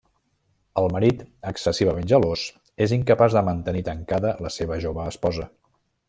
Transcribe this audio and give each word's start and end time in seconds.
El 0.81 0.87
marit 0.93 1.19
excessivament 1.51 2.07
gelós 2.13 2.45
és 2.87 2.95
incapaç 2.99 3.35
de 3.39 3.43
mantenir 3.53 3.83
tancada 3.93 4.33
la 4.47 4.53
seva 4.59 4.79
jove 4.87 5.05
esposa. 5.15 5.47